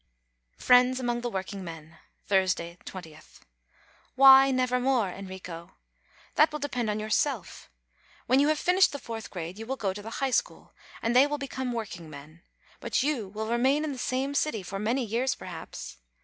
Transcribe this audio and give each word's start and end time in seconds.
FRIENDS 0.57 0.99
AMONG 0.99 1.21
THE 1.21 1.29
WORKINGMEN 1.29 1.95
Thursday, 2.25 2.75
2Oth. 2.85 3.41
Why 4.15 4.49
"never 4.49 4.79
more," 4.79 5.09
Enrico? 5.09 5.75
That 6.33 6.51
will 6.51 6.57
depend 6.57 6.89
on 6.89 6.99
yourself. 6.99 7.69
When 8.25 8.39
you 8.39 8.47
have 8.47 8.57
finished 8.57 8.93
the 8.93 8.97
fourth 8.97 9.29
grade, 9.29 9.59
you 9.59 9.67
will 9.67 9.75
go 9.75 9.93
to 9.93 10.01
the 10.01 10.09
High 10.17 10.31
School, 10.33 10.73
and 11.03 11.15
they 11.15 11.27
will 11.27 11.37
become 11.37 11.71
work 11.71 11.89
ingmen; 11.89 12.41
but 12.79 13.03
you 13.03 13.27
will 13.27 13.45
remain 13.51 13.83
in 13.83 13.91
the 13.91 13.99
same 13.99 14.33
city 14.33 14.63
for 14.63 14.79
many 14.79 15.05
years, 15.05 15.35
perhaps. 15.35 15.97